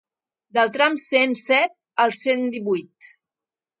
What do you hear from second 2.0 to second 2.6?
al cent